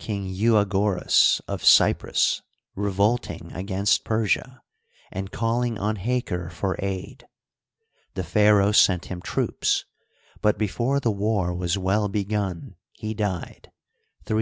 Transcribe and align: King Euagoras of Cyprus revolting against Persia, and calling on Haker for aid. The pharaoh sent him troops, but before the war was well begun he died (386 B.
King 0.00 0.26
Euagoras 0.26 1.40
of 1.46 1.64
Cyprus 1.64 2.42
revolting 2.74 3.52
against 3.52 4.02
Persia, 4.02 4.60
and 5.12 5.30
calling 5.30 5.78
on 5.78 5.94
Haker 5.94 6.50
for 6.50 6.74
aid. 6.80 7.28
The 8.14 8.24
pharaoh 8.24 8.72
sent 8.72 9.04
him 9.04 9.22
troops, 9.22 9.84
but 10.40 10.58
before 10.58 10.98
the 10.98 11.12
war 11.12 11.54
was 11.54 11.78
well 11.78 12.08
begun 12.08 12.74
he 12.90 13.14
died 13.14 13.70
(386 14.24 14.26
B. 14.26 14.36